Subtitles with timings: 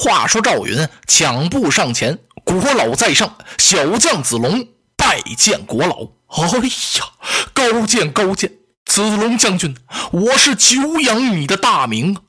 [0.00, 4.64] 话说赵云抢步上前，国老在上，小将子龙
[4.96, 6.04] 拜见国老。
[6.28, 7.04] 哎呀，
[7.52, 8.48] 高见高见！
[8.84, 9.76] 子龙将军，
[10.12, 12.22] 我是久仰你的大名啊！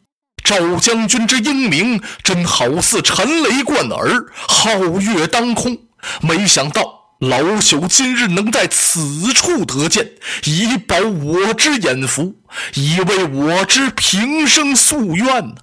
[0.44, 5.78] 赵将军之英名，真好似陈雷贯耳，皓月当空。
[6.22, 6.82] 没想到
[7.20, 10.14] 老朽今日能在此处得见，
[10.46, 12.34] 以保我之眼福，
[12.74, 15.56] 以为我之平生夙愿呢。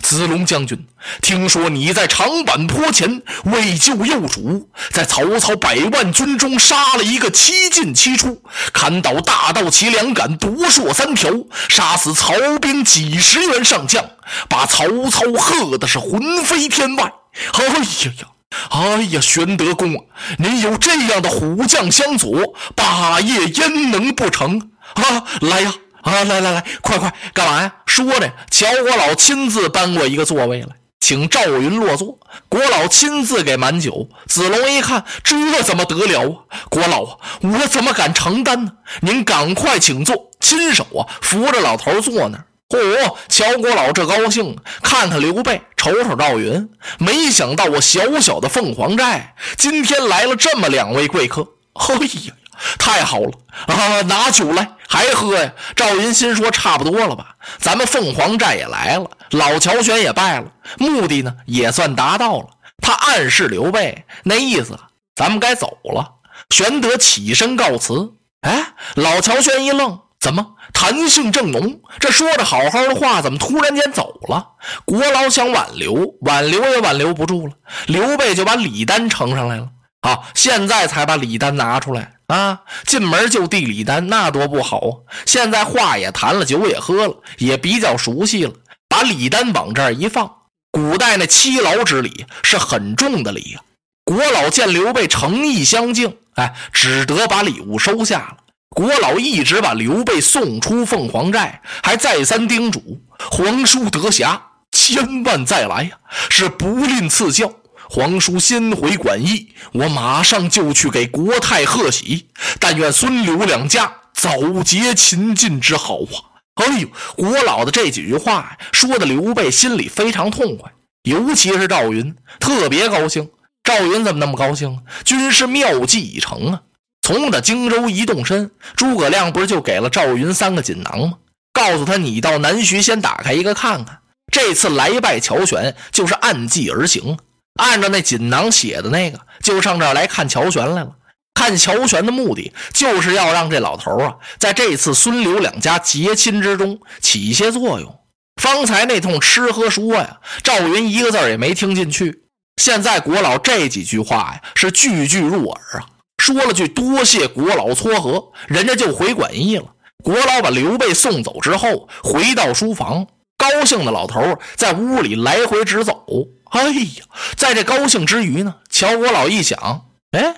[0.00, 0.86] 子龙将军，
[1.20, 11.30] 听说你在长坂坡前为救幼主，在曹操百万军中杀了一个七进七出，砍倒大道旗两杆，夺槊三条，
[11.68, 14.04] 杀死曹兵几十员上将，
[14.48, 17.12] 把曹操喝的是魂飞天外。
[17.54, 17.74] 哎呀
[18.20, 18.28] 呀，
[18.70, 20.04] 哎呀，玄德公啊，
[20.38, 25.24] 您有这样的虎将相佐，霸业焉能不成啊？
[25.40, 25.72] 来呀！
[26.02, 27.72] 啊来来来，快快，干嘛呀？
[27.86, 30.68] 说着，乔国老亲自搬过一个座位来，
[31.00, 32.18] 请赵云落座。
[32.48, 34.08] 国老亲自给满酒。
[34.26, 36.58] 子龙一看，这怎么得了啊？
[36.68, 38.72] 国老啊，我怎么敢承担呢？
[39.00, 42.44] 您赶快请坐，亲手啊扶着老头坐那儿。
[42.68, 51.46] 嚯，乔国老这高兴，看看刘备，瞅瞅赵云，没想到我小小的凤凰寨今天来了这么两位贵客。
[51.74, 52.34] 哎呀！
[52.78, 53.30] 太好了
[53.66, 54.02] 啊！
[54.02, 55.50] 拿酒来，还喝呀？
[55.74, 57.34] 赵云心说：“差不多了吧？
[57.58, 62.46] 咱们凤凰寨也来了，老乔玄也败了，目的呢也算达到了。”
[62.82, 64.78] 他暗示刘备那意思，
[65.14, 66.16] 咱们该走了。
[66.50, 68.12] 玄德起身告辞。
[68.42, 71.80] 哎，老乔玄一愣：“怎么谈性正浓？
[71.98, 74.46] 这说着好好的话，怎么突然间走了？”
[74.84, 77.54] 国老想挽留，挽留也挽留不住了。
[77.86, 79.68] 刘备就把礼单呈上来了。
[80.02, 82.12] 好，现在才把礼单拿出来。
[82.28, 84.94] 啊，进门就递礼单，那多不好啊！
[85.26, 88.52] 现在话也谈了，酒也喝了，也比较熟悉了，
[88.88, 90.32] 把礼单往这儿一放。
[90.70, 93.60] 古代那七劳之礼是很重的礼呀。
[94.04, 98.36] 国老见刘备诚意相敬，哎，只得把礼物收下了。
[98.70, 102.98] 国老一直把刘备送出凤凰寨，还再三叮嘱
[103.30, 104.40] 皇叔得暇
[104.70, 105.90] 千万再来呀，
[106.30, 107.52] 是不吝赐教。
[107.94, 112.26] 皇叔先回馆驿，我马上就去给国太贺喜。
[112.58, 116.40] 但愿孙刘两家早结秦晋之好啊！
[116.54, 123.28] 哎呦，国老的这几句话说的刘备心里非常痛快，尤其是赵云特别高兴。
[123.62, 124.80] 赵云怎么那么高兴？
[125.04, 126.62] 军师妙计已成啊！
[127.02, 131.18] 从这荆州一动身，诸葛亮不是就给了赵云三个锦囊吗？
[131.52, 133.98] 告诉他，你到南徐先打开一个看看。
[134.32, 137.18] 这次来拜乔玄，就是按计而行。
[137.54, 140.92] 按照那锦囊写的那个，就上这儿来看乔玄来了。
[141.34, 147.98] 看乔玄的目的，就是要让这老头啊，在这次孙刘两家结亲之中起一些作用。
[148.40, 152.24] 方才那通吃喝说呀，赵云一个字也没听进去。
[152.60, 155.86] 现在国老这几句话呀，是句句入耳啊。
[156.18, 159.64] 说了句多谢国老撮合，人家就回馆驿了。
[160.04, 163.06] 国老把刘备送走之后，回到书房，
[163.42, 166.06] 高兴的老头在屋里来回直走。
[166.50, 167.04] 哎呀，
[167.34, 170.36] 在这高兴之余呢，乔国老一想，哎，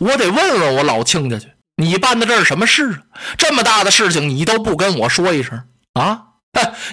[0.00, 1.46] 我得问问我老亲家去，
[1.76, 3.02] 你办的这是什么事啊？
[3.38, 5.62] 这么大的事情你都不跟我说一声
[5.94, 6.22] 啊？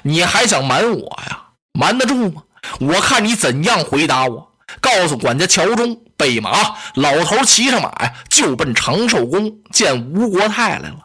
[0.03, 1.41] 你还想瞒我呀？
[1.73, 2.44] 瞒得住吗？
[2.79, 4.51] 我看你怎样回答我。
[4.79, 11.00] 告诉管家乔忠备马，老头骑上马呀，就奔长寿宫见吴国太来了。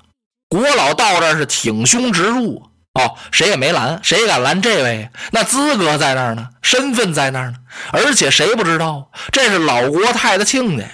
[0.49, 2.63] 国老到这是挺胸直入。
[2.95, 5.11] 哦，谁也没拦，谁敢拦这位？
[5.31, 7.57] 那资格在那儿呢，身份在那儿呢。
[7.91, 10.91] 而且谁不知道，这是老国太的亲家呀。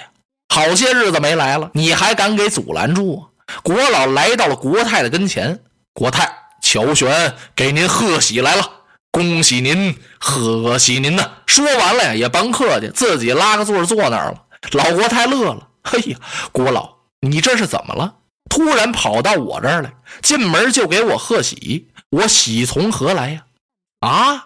[0.54, 3.26] 好些日子没来了，你还敢给阻拦住？
[3.62, 5.58] 国老来到了国太的跟前，
[5.92, 6.30] 国太，
[6.62, 8.70] 乔玄给您贺喜来了，
[9.10, 11.28] 恭喜您，贺喜您呐！
[11.46, 14.42] 说完了呀，也甭客气，自己拉个座坐那儿了。
[14.72, 16.18] 老国太乐了，嘿呀，
[16.52, 16.88] 国老，
[17.20, 18.14] 你这是怎么了？
[18.48, 19.92] 突然跑到我这儿来，
[20.22, 23.42] 进门就给我贺喜，我喜从何来呀？
[24.00, 24.44] 啊！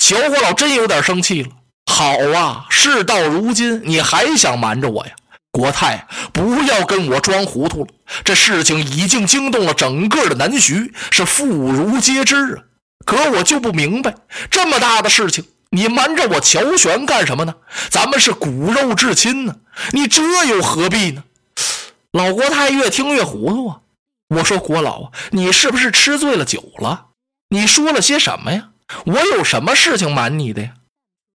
[0.00, 1.50] 乔国老真有点生气了。
[1.86, 5.12] 好啊，事到如今你还想瞒着我呀？
[5.50, 7.88] 国太，不要跟我装糊涂了。
[8.24, 12.62] 这事情已经惊动了整个的南徐，是妇孺皆知啊。
[13.04, 14.14] 可我就不明白，
[14.50, 17.54] 这么大的事情，你瞒着我乔玄干什么呢？
[17.90, 19.56] 咱们是骨肉至亲呢，
[19.90, 21.22] 你这又何必呢？
[22.12, 23.80] 老国太越听越糊涂啊！
[24.28, 27.08] 我说国老啊，你是不是吃醉了酒了？
[27.48, 28.70] 你说了些什么呀？
[29.06, 30.74] 我有什么事情瞒你的呀？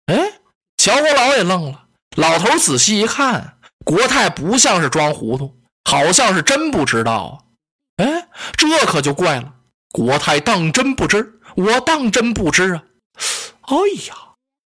[0.08, 0.40] 哎，
[0.78, 1.86] 乔国老也愣了。
[2.18, 5.56] 老头仔细一看，国泰不像是装糊涂，
[5.90, 7.40] 好像是真不知道
[7.98, 8.04] 啊！
[8.04, 8.28] 哎，
[8.58, 9.54] 这可就怪了。
[9.92, 11.40] 国泰当真不知？
[11.56, 12.84] 我当真不知啊！
[13.62, 13.75] 哎
[14.08, 14.16] 呀，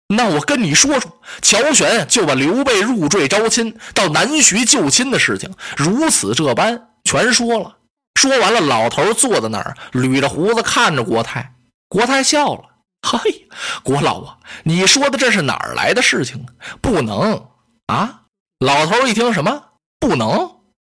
[0.08, 7.76] 那我跟你说说，乔玄就把刘备入赘招亲到南徐救亲的事情，如此这般全说了。
[8.14, 11.55] 说完了，老头坐在那儿，捋着胡子看着国泰。
[11.88, 12.64] 国泰笑了
[13.06, 13.47] ：“嘿，
[13.82, 16.47] 国老啊，你说的这是哪儿来的事情？
[16.81, 17.47] 不能
[17.87, 18.23] 啊！”
[18.58, 19.62] 老头一听，什么
[20.00, 20.50] 不能？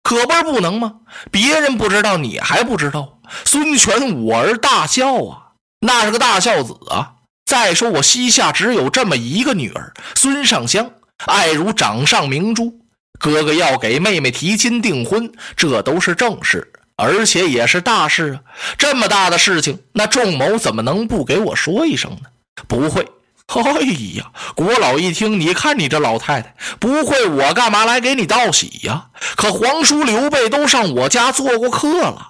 [0.03, 0.99] 可不是不能吗？
[1.31, 3.19] 别人不知道，你还不知道？
[3.43, 7.15] 孙权我儿大孝啊，那是个大孝子啊。
[7.47, 10.91] 再说我膝下只有这么一个女儿，孙尚香，
[11.27, 12.77] 爱如掌上明珠。
[13.17, 18.41] 哥哥要给妹妹提亲订婚，这都是正事，而且也是大事啊。
[18.77, 22.29] 这么大的事情，那仲谋怎么能不给我说一声呢？
[22.67, 23.07] 不会。
[23.47, 23.81] 哎
[24.17, 29.05] 呀，国老一听，你看你这老太太，不会我干嘛来给你道喜呀？
[29.37, 32.27] 可皇叔刘备都上我家做过客了，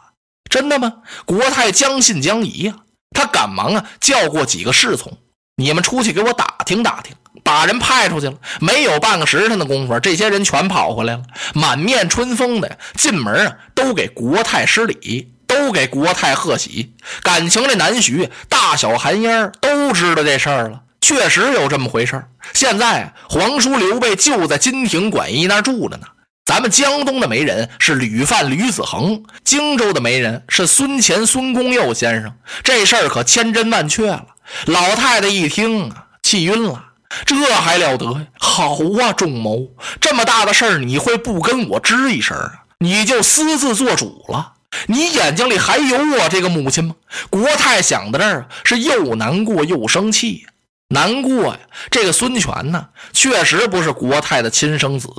[0.47, 0.93] 真的吗？
[1.25, 2.75] 国太将信将疑呀。
[3.11, 5.17] 他赶忙啊，叫过几个侍从，
[5.55, 7.15] 你们出去给我打听打听。
[7.43, 11.23] 把人派出去了，没有半个时辰的功夫，这些人全跑回来了，
[11.53, 16.93] 满面春风的进门啊，都给国太施礼，都给国太贺喜。
[17.23, 26.07] 感情这南徐大小寒烟都知道这事儿了，确实有这么回事儿现在啊，皇叔刘备就在金庭馆驿那住着呢。
[26.47, 32.33] 咱们江东的媒人是吕范吕子恒，荆州的媒人是孙乾孙公佑先生。
[32.63, 34.27] 这事儿可千真万确了。
[34.65, 36.85] 老太太一听啊，气晕了。
[37.25, 38.27] 这还了得呀！
[38.39, 42.63] 好啊，仲谋，这么大的事儿你会不跟我吱一声啊？
[42.79, 44.53] 你就私自做主了？
[44.85, 46.95] 你眼睛里还有我这个母亲吗？
[47.29, 50.47] 国泰想到这儿是又难过又生气。
[50.87, 51.59] 难过呀，
[51.91, 55.09] 这个孙权呢，确实不是国泰的亲生子。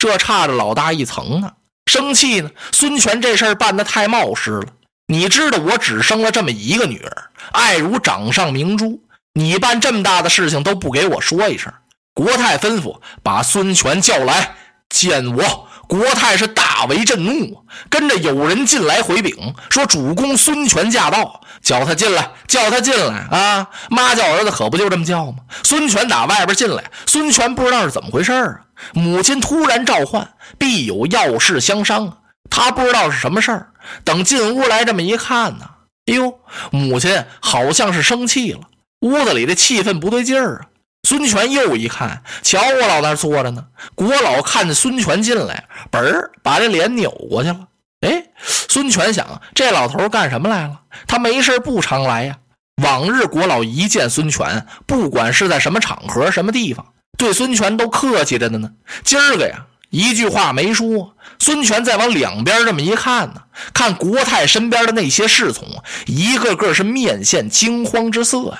[0.00, 1.52] 这差着老大一层呢，
[1.84, 2.50] 生气呢。
[2.72, 4.64] 孙权这事儿办得太冒失了。
[5.08, 9.02] 你知道我只生了这么一个女儿，爱如掌上明珠，
[9.34, 11.70] 你办这么大的事情都不给我说一声。
[12.14, 14.54] 国太吩咐把孙权叫来
[14.88, 15.68] 见我。
[15.86, 23.66] 国太是大为震怒，跟着有人进来回禀说主公孙权驾到，叫他进来，叫他进来啊！
[23.90, 25.38] 妈叫儿子可不就这么叫吗？
[25.64, 28.60] 孙权打外边进来，孙权不知道是怎么回事啊。
[28.92, 32.16] 母亲突然召唤，必有要事相商啊！
[32.50, 33.68] 他不知道是什么事儿。
[34.04, 35.70] 等进屋来，这么一看呢，
[36.06, 36.38] 哎呦，
[36.70, 38.60] 母亲好像是生气了，
[39.00, 40.66] 屋子里的气氛不对劲儿啊！
[41.08, 43.66] 孙权又一看，瞧我老那坐着呢。
[43.94, 47.68] 国老看见孙权进来，嘣儿把这脸扭过去了。
[48.00, 50.80] 哎，孙权想，这老头干什么来了？
[51.06, 52.36] 他没事不常来呀。
[52.82, 56.86] 往日国老一见孙权，不管是在什么场合、什么地方。
[57.20, 58.70] 对孙权都客气着的呢，
[59.04, 61.14] 今儿个呀，一句话没说。
[61.38, 63.42] 孙权再往两边这么一看呢，
[63.74, 65.68] 看国泰身边的那些侍从，
[66.06, 68.58] 一个个是面现惊慌之色呀。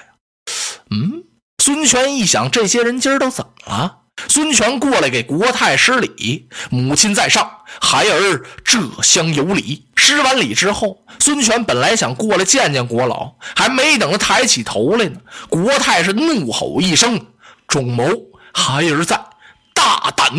[0.91, 1.25] 嗯，
[1.63, 3.97] 孙权一想，这些人今儿都怎么了？
[4.29, 7.51] 孙权过来给国泰施礼，母亲在上，
[7.81, 9.87] 孩儿这厢有礼。
[9.97, 17.19] 施完礼之后，孙权本来想过来见见国老，还没等他抬起头来呢，国泰是怒吼一声
[17.67, 18.05] ：“仲谋！”
[18.53, 19.21] 孩儿在，
[19.75, 20.33] 大胆！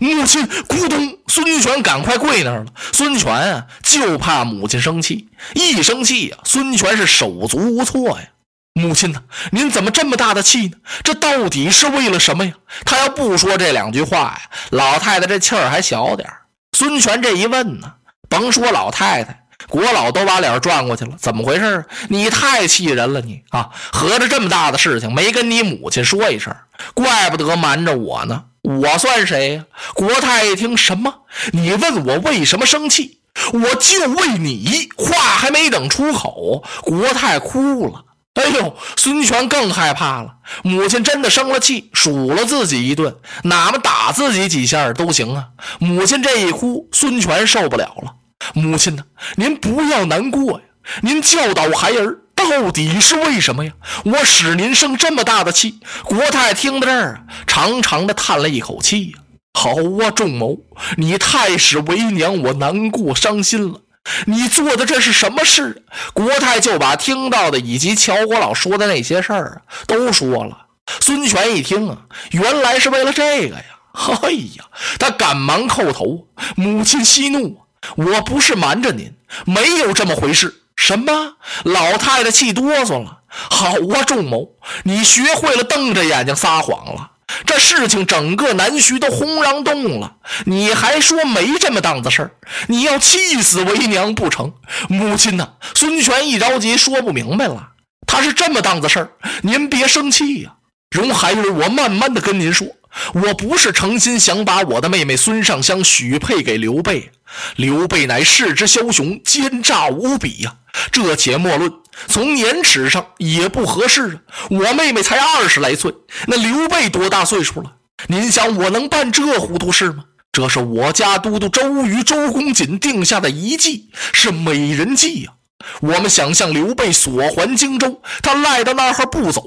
[0.00, 2.66] 母亲咕咚，孙权赶快跪那儿了。
[2.92, 8.28] 孙权啊，就怕母亲生气，一生气呀，孙权是手足无措呀。
[8.74, 9.20] 母亲呢？
[9.50, 10.76] 您怎么这么大的气呢？
[11.02, 12.52] 这到底是为了什么呀？
[12.84, 16.30] 他要不说这两句话呀，老太太这气儿还小点
[16.76, 17.94] 孙权这一问呢，
[18.28, 19.47] 甭说老太太。
[19.68, 23.68] 国老都把脸转过去了，怎么回事你太气人了，你啊！
[23.92, 26.54] 合着这么大的事情没跟你母亲说一声，
[26.94, 28.44] 怪不得瞒着我呢。
[28.62, 29.64] 我算谁呀？
[29.94, 31.14] 国泰一听什么？
[31.52, 33.20] 你问我为什么生气？
[33.52, 34.88] 我就为你。
[34.96, 38.04] 话还没等出口，国泰哭了。
[38.34, 40.36] 哎呦，孙权更害怕了。
[40.62, 45.48] 母亲真的生了气，数了自己一顿，哪怕打自己几下都行啊。
[45.78, 48.14] 母亲这一哭，孙权受不了了。
[48.54, 49.04] 母亲呢？
[49.36, 50.66] 您不要难过呀！
[51.02, 53.72] 您教导孩儿到底是为什么呀？
[54.04, 55.80] 我使您生这么大的气。
[56.04, 59.18] 国泰听到这儿啊，长长的叹了一口气呀。
[59.54, 60.58] 好啊，仲谋，
[60.96, 63.80] 你太使为娘我难过伤心了。
[64.26, 65.82] 你做的这是什么事？
[66.14, 70.66] 国泰就把听到的以及乔国老说的那些事儿啊都说了。
[71.00, 71.98] 孙权一听啊，
[72.30, 73.64] 原来是为了这个呀！
[74.22, 74.64] 哎呀，
[74.98, 77.60] 他赶忙叩头：“母亲息怒，
[77.96, 81.34] 我不是瞒着您，没有这么回事。”什么？
[81.64, 83.18] 老太太气哆嗦了。
[83.28, 84.48] 好啊，仲谋，
[84.84, 87.10] 你学会了瞪着眼睛撒谎了。
[87.44, 90.14] 这事情整个南徐都轰然动了，
[90.46, 92.30] 你还说没这么档子事儿？
[92.68, 94.54] 你要气死为娘不成？
[94.88, 97.70] 母亲呐，孙权一着急说不明白了。
[98.06, 99.10] 他是这么档子事儿，
[99.42, 100.54] 您别生气呀。
[100.90, 102.66] 容孩儿我慢慢的跟您说，
[103.14, 107.10] 我不是诚心想把我的妹妹孙尚香许配给刘备。
[107.56, 110.56] 刘备乃世之枭雄，奸诈无比呀。
[110.90, 111.72] 这且莫论，
[112.06, 114.20] 从年齿上也不合适啊。
[114.50, 115.92] 我妹妹才二十来岁，
[116.26, 117.72] 那刘备多大岁数了？
[118.06, 120.04] 您想我能办这糊涂事吗？
[120.30, 125.32] 这是我家都督周瑜、周公瑾定下的遗计，是美人计呀。
[125.80, 129.42] 我们想象刘备索还荆州，他赖到那儿不走，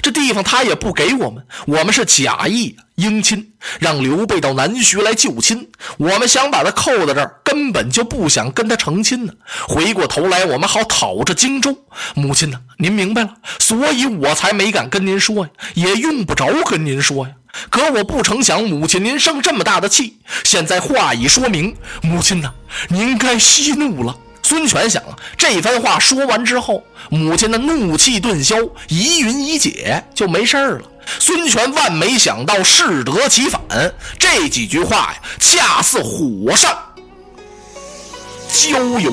[0.00, 1.44] 这地方他也不给我们。
[1.66, 5.68] 我们是假意迎亲，让刘备到南徐来救亲。
[5.98, 9.32] 我们想把他扣在这儿，根本就不想跟他成亲呢。
[9.66, 11.76] 回过头来，我们好讨着荆州。
[12.14, 12.60] 母亲呢？
[12.78, 17.34] 您明白了，所以我才没敢跟您说呀，也用不着跟您说呀。
[17.70, 20.18] 可我不成想，母亲您生这么大的气。
[20.44, 22.52] 现在话已说明，母亲呢？
[22.88, 24.16] 您该息怒了。
[24.46, 25.02] 孙权想，
[25.36, 28.54] 这番话说完之后，母亲的怒气顿消，
[28.86, 30.82] 疑云已解，就没事了。
[31.18, 33.60] 孙权万没想到适得其反，
[34.20, 36.78] 这几句话呀，恰似火上
[38.48, 39.12] 浇油。